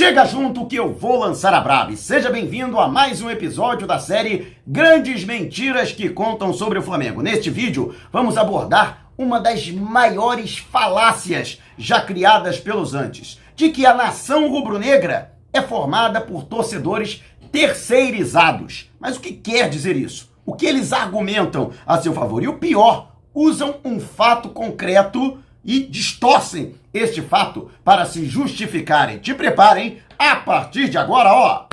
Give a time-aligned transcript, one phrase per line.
[0.00, 3.98] Chega junto que eu vou lançar a braba seja bem-vindo a mais um episódio da
[3.98, 7.20] série Grandes Mentiras que contam sobre o Flamengo.
[7.20, 13.92] Neste vídeo vamos abordar uma das maiores falácias já criadas pelos antes, de que a
[13.92, 17.22] nação rubro-negra é formada por torcedores
[17.52, 18.90] terceirizados.
[18.98, 20.32] Mas o que quer dizer isso?
[20.46, 22.42] O que eles argumentam a seu favor?
[22.42, 29.18] E o pior, usam um fato concreto e distorcem este fato para se justificarem.
[29.18, 31.66] Te preparem, a partir de agora, ó.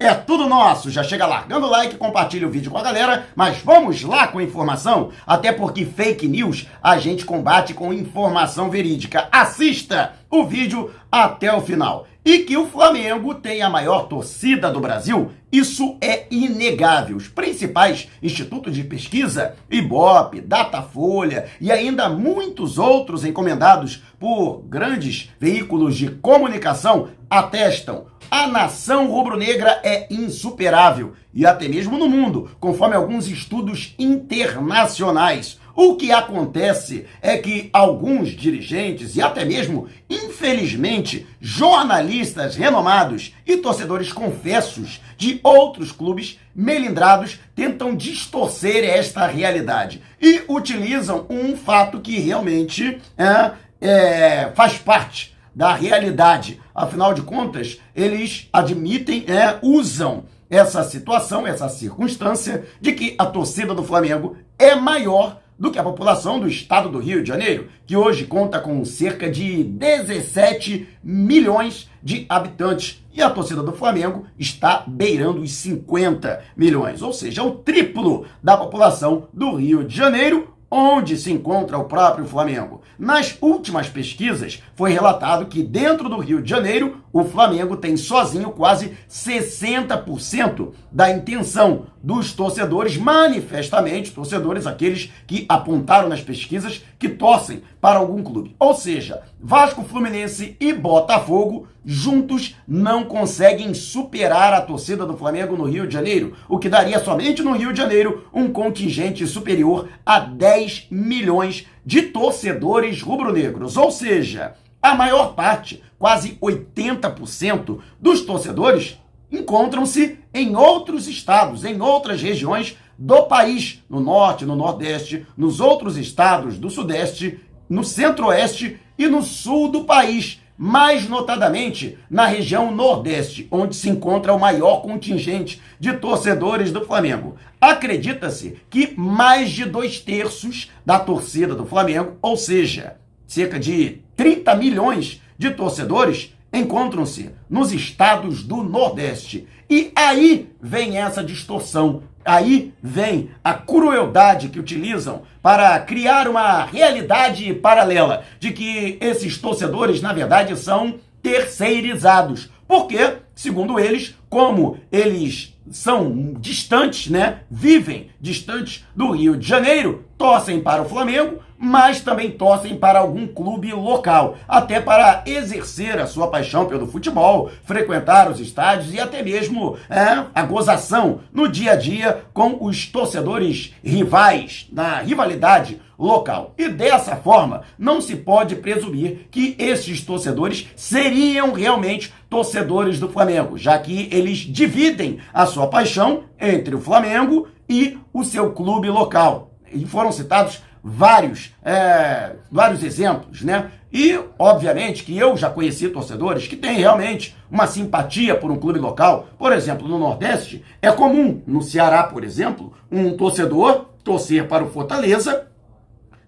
[0.00, 0.90] É tudo nosso.
[0.90, 4.38] Já chega largando o like, compartilha o vídeo com a galera, mas vamos lá com
[4.38, 9.28] a informação, até porque fake news a gente combate com informação verídica.
[9.32, 12.06] Assista o vídeo até o final.
[12.28, 17.16] E que o Flamengo tem a maior torcida do Brasil, isso é inegável.
[17.16, 25.96] Os principais institutos de pesquisa, Ibope, Datafolha e ainda muitos outros encomendados por grandes veículos
[25.96, 28.04] de comunicação atestam.
[28.30, 35.58] A nação rubro-negra é insuperável e até mesmo no mundo, conforme alguns estudos internacionais.
[35.80, 44.12] O que acontece é que alguns dirigentes e até mesmo, infelizmente, jornalistas renomados e torcedores
[44.12, 53.00] confessos de outros clubes melindrados tentam distorcer esta realidade e utilizam um fato que realmente
[53.16, 56.60] é, é, faz parte da realidade.
[56.74, 63.72] Afinal de contas, eles admitem, é, usam essa situação, essa circunstância de que a torcida
[63.72, 67.96] do Flamengo é maior do que a população do estado do Rio de Janeiro, que
[67.96, 73.04] hoje conta com cerca de 17 milhões de habitantes.
[73.12, 78.56] E a torcida do Flamengo está beirando os 50 milhões, ou seja, o triplo da
[78.56, 82.82] população do Rio de Janeiro, onde se encontra o próprio Flamengo.
[82.98, 88.50] Nas últimas pesquisas, foi relatado que dentro do Rio de Janeiro, o Flamengo tem sozinho
[88.50, 97.62] quase 60% da intenção dos torcedores, manifestamente, torcedores aqueles que apontaram nas pesquisas que torcem
[97.80, 98.54] para algum clube.
[98.58, 105.64] Ou seja, Vasco, Fluminense e Botafogo juntos não conseguem superar a torcida do Flamengo no
[105.64, 110.20] Rio de Janeiro, o que daria somente no Rio de Janeiro um contingente superior a
[110.20, 113.76] 10 milhões de torcedores rubro-negros.
[113.76, 118.98] Ou seja, a maior parte, quase 80% dos torcedores
[119.30, 125.96] encontram-se em outros estados, em outras regiões do país, no norte, no nordeste, nos outros
[125.96, 133.46] estados do sudeste, no centro-oeste e no sul do país, mais notadamente na região nordeste,
[133.50, 137.36] onde se encontra o maior contingente de torcedores do Flamengo.
[137.60, 142.96] Acredita-se que mais de dois terços da torcida do Flamengo, ou seja,
[143.28, 149.46] cerca de 30 milhões de torcedores, encontram-se nos estados do Nordeste.
[149.70, 157.52] E aí vem essa distorção, aí vem a crueldade que utilizam para criar uma realidade
[157.54, 162.48] paralela de que esses torcedores, na verdade, são terceirizados.
[162.66, 167.40] Porque, segundo eles, como eles são distantes, né?
[167.50, 173.26] Vivem distantes do Rio de Janeiro, torcem para o Flamengo, mas também torcem para algum
[173.26, 179.22] clube local, até para exercer a sua paixão pelo futebol, frequentar os estádios e até
[179.22, 186.54] mesmo é, a gozação no dia a dia com os torcedores rivais, na rivalidade local.
[186.56, 193.56] E dessa forma, não se pode presumir que esses torcedores seriam realmente torcedores do Flamengo,
[193.56, 199.52] já que eles dividem a sua paixão entre o Flamengo e o seu clube local.
[199.72, 203.70] E foram citados vários, é, vários exemplos, né?
[203.92, 208.78] E, obviamente, que eu já conheci torcedores que têm realmente uma simpatia por um clube
[208.78, 209.28] local.
[209.38, 214.70] Por exemplo, no Nordeste, é comum, no Ceará, por exemplo, um torcedor torcer para o
[214.70, 215.48] Fortaleza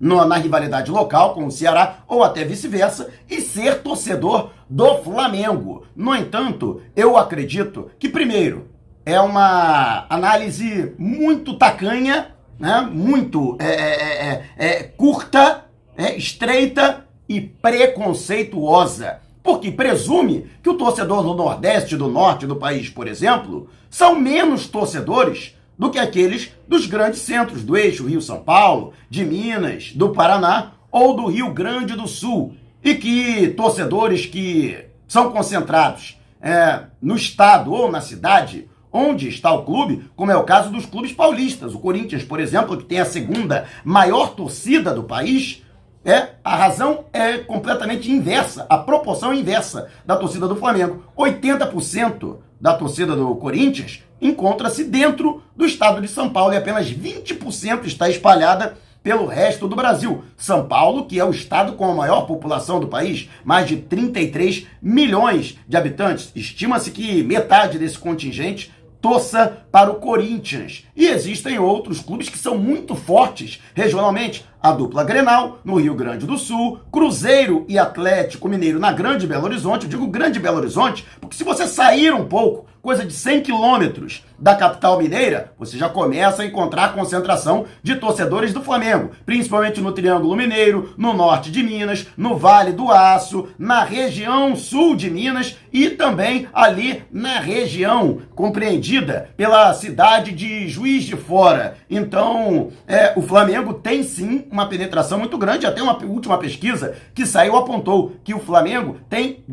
[0.00, 5.84] na rivalidade local com o Ceará, ou até vice-versa, e ser torcedor do Flamengo.
[5.96, 8.68] No entanto, eu acredito que, primeiro,
[9.04, 15.64] é uma análise muito tacanha né, muito é, é, é, é curta,
[15.96, 19.20] é, estreita e preconceituosa.
[19.42, 24.66] Porque presume que o torcedor do Nordeste do Norte do país, por exemplo, são menos
[24.66, 30.72] torcedores do que aqueles dos grandes centros do eixo Rio-São Paulo, de Minas, do Paraná
[30.90, 32.54] ou do Rio Grande do Sul.
[32.82, 39.64] E que torcedores que são concentrados é, no estado ou na cidade onde está o
[39.64, 41.74] clube, como é o caso dos clubes paulistas.
[41.74, 45.62] O Corinthians, por exemplo, que tem a segunda maior torcida do país,
[46.04, 51.02] É, a razão é completamente inversa, a proporção inversa da torcida do Flamengo.
[51.14, 57.84] 80% da torcida do Corinthians encontra-se dentro do estado de São Paulo e apenas 20%
[57.84, 60.24] está espalhada pelo resto do Brasil.
[60.36, 64.66] São Paulo, que é o estado com a maior população do país, mais de 33
[64.82, 66.32] milhões de habitantes.
[66.34, 70.84] Estima-se que metade desse contingente torça para o Corinthians.
[70.96, 74.44] E existem outros clubes que são muito fortes regionalmente.
[74.60, 79.44] A dupla Grenal, no Rio Grande do Sul, Cruzeiro e Atlético Mineiro na Grande Belo
[79.44, 79.84] Horizonte.
[79.84, 84.24] Eu digo Grande Belo Horizonte porque se você sair um pouco, coisa de 100 quilômetros
[84.38, 89.80] da capital mineira, você já começa a encontrar a concentração de torcedores do Flamengo, principalmente
[89.80, 95.10] no Triângulo Mineiro, no norte de Minas, no Vale do Aço, na região sul de
[95.10, 101.76] Minas e também ali na região compreendida pela cidade de Juiz de Fora.
[101.90, 105.66] Então, é, o Flamengo tem sim uma penetração muito grande.
[105.66, 109.44] Até uma última pesquisa que saiu apontou que o Flamengo tem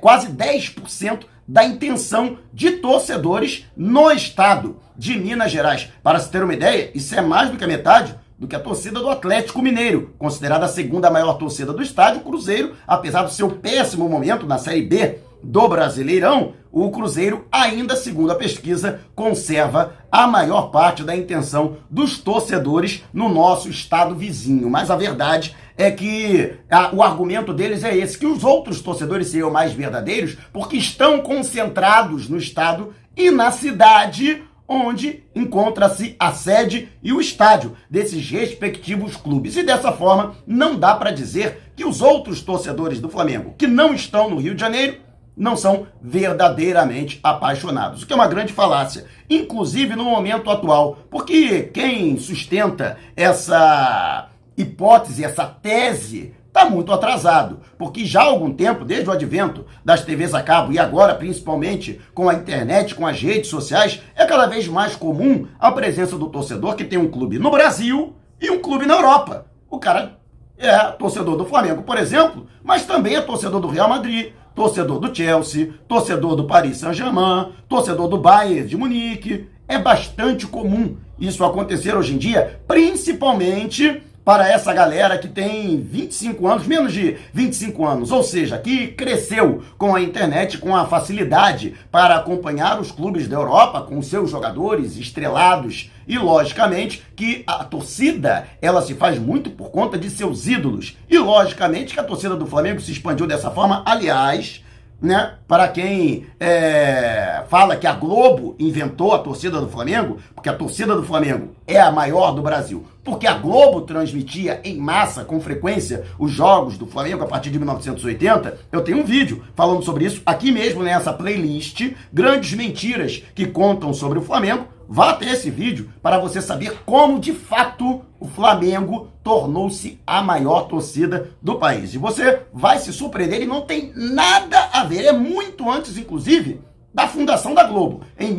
[0.00, 1.20] quase 10%
[1.52, 5.90] da intenção de torcedores no estado de Minas Gerais.
[6.02, 8.60] Para se ter uma ideia, isso é mais do que a metade do que a
[8.60, 13.50] torcida do Atlético Mineiro, considerada a segunda maior torcida do estádio, Cruzeiro, apesar do seu
[13.50, 20.26] péssimo momento na Série B do Brasileirão, o Cruzeiro ainda, segundo a pesquisa, conserva a
[20.26, 24.70] maior parte da intenção dos torcedores no nosso estado vizinho.
[24.70, 29.28] Mas a verdade é que a, o argumento deles é esse, que os outros torcedores
[29.28, 36.88] seriam mais verdadeiros porque estão concentrados no estado e na cidade onde encontra-se a sede
[37.02, 39.56] e o estádio desses respectivos clubes.
[39.56, 43.92] E dessa forma, não dá para dizer que os outros torcedores do Flamengo que não
[43.92, 44.96] estão no Rio de Janeiro
[45.36, 51.62] não são verdadeiramente apaixonados, o que é uma grande falácia, inclusive no momento atual, porque
[51.74, 59.08] quem sustenta essa hipótese, essa tese, está muito atrasado, porque já há algum tempo, desde
[59.08, 63.48] o advento das TVs a cabo e agora principalmente com a internet, com as redes
[63.48, 67.50] sociais, é cada vez mais comum a presença do torcedor que tem um clube no
[67.50, 69.46] Brasil e um clube na Europa.
[69.70, 70.18] O cara
[70.58, 75.14] é torcedor do Flamengo, por exemplo, mas também é torcedor do Real Madrid, torcedor do
[75.14, 79.46] Chelsea, torcedor do Paris Saint-Germain, torcedor do Bayern de Munique.
[79.66, 86.46] É bastante comum isso acontecer hoje em dia, principalmente para essa galera que tem 25
[86.46, 91.74] anos, menos de 25 anos, ou seja, que cresceu com a internet, com a facilidade
[91.90, 98.46] para acompanhar os clubes da Europa, com seus jogadores estrelados e logicamente que a torcida
[98.60, 100.96] ela se faz muito por conta de seus ídolos.
[101.08, 104.62] E logicamente que a torcida do Flamengo se expandiu dessa forma, aliás,
[105.00, 105.34] né?
[105.48, 110.94] Para quem é, fala que a Globo inventou a torcida do Flamengo, porque a torcida
[110.94, 116.04] do Flamengo é a maior do Brasil, porque a Globo transmitia em massa, com frequência,
[116.18, 120.22] os jogos do Flamengo a partir de 1980, eu tenho um vídeo falando sobre isso
[120.24, 125.90] aqui mesmo nessa playlist, Grandes Mentiras que contam sobre o Flamengo, Vá até esse vídeo
[126.02, 131.94] para você saber como de fato o Flamengo tornou-se a maior torcida do país.
[131.94, 136.60] E você vai se surpreender e não tem nada a ver, é muito antes, inclusive,
[136.92, 138.34] da fundação da Globo, em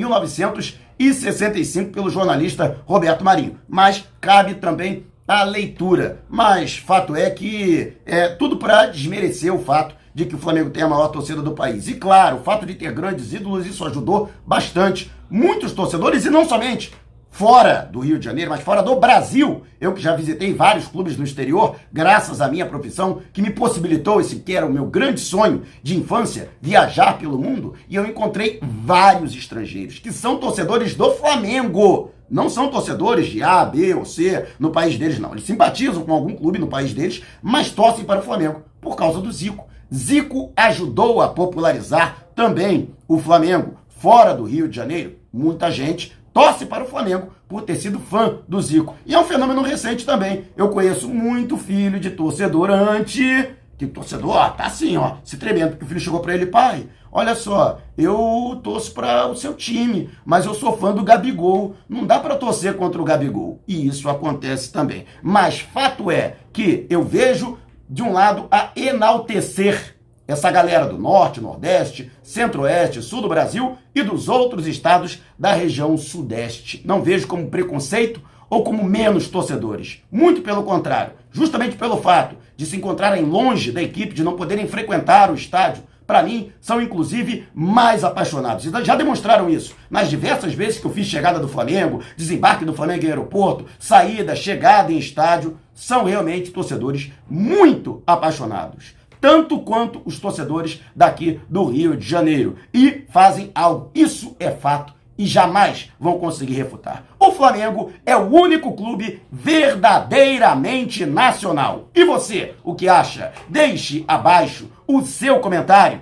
[1.00, 3.60] 1965, pelo jornalista Roberto Marinho.
[3.68, 6.24] Mas cabe também a leitura.
[6.30, 10.84] Mas fato é que é tudo para desmerecer o fato de que o Flamengo tem
[10.84, 11.88] a maior torcida do país.
[11.88, 16.48] E claro, o fato de ter grandes ídolos, isso ajudou bastante muitos torcedores, e não
[16.48, 16.94] somente
[17.34, 19.64] fora do Rio de Janeiro, mas fora do Brasil.
[19.82, 24.22] Eu que já visitei vários clubes no exterior, graças à minha profissão, que me possibilitou
[24.22, 28.60] esse que era o meu grande sonho de infância, viajar pelo mundo, e eu encontrei
[28.62, 32.12] vários estrangeiros que são torcedores do Flamengo.
[32.30, 35.32] Não são torcedores de A, B ou C no país deles, não.
[35.32, 39.20] Eles simpatizam com algum clube no país deles, mas torcem para o Flamengo por causa
[39.20, 39.66] do Zico.
[39.92, 45.16] Zico ajudou a popularizar também o Flamengo fora do Rio de Janeiro.
[45.32, 48.96] Muita gente torce para o Flamengo por ter sido fã do Zico.
[49.06, 50.46] E é um fenômeno recente também.
[50.58, 55.72] Eu conheço muito filho de torcedor anti que torcedor, ó, tá assim, ó, se tremendo,
[55.72, 60.10] porque o filho chegou para ele, pai, olha só, eu torço para o seu time,
[60.26, 63.62] mas eu sou fã do Gabigol, não dá para torcer contra o Gabigol.
[63.68, 65.06] E isso acontece também.
[65.22, 67.58] Mas fato é que eu vejo
[67.90, 69.93] de um lado, a enaltecer
[70.28, 75.98] essa galera do norte, nordeste, centro-oeste, sul do Brasil e dos outros estados da região
[75.98, 76.82] sudeste.
[76.86, 80.02] Não vejo como preconceito ou como menos torcedores.
[80.12, 84.68] Muito pelo contrário, justamente pelo fato de se encontrarem longe da equipe, de não poderem
[84.68, 88.64] frequentar o estádio, para mim, são inclusive mais apaixonados.
[88.84, 93.06] Já demonstraram isso nas diversas vezes que eu fiz chegada do Flamengo, desembarque do Flamengo
[93.06, 100.82] em aeroporto, saída, chegada em estádio são realmente torcedores muito apaixonados tanto quanto os torcedores
[100.94, 102.58] daqui do Rio de Janeiro.
[102.74, 103.90] E fazem algo.
[103.96, 107.06] Isso é fato e jamais vão conseguir refutar.
[107.18, 111.88] O Flamengo é o único clube verdadeiramente nacional.
[111.96, 113.32] E você, o que acha?
[113.48, 116.02] Deixe abaixo o seu comentário.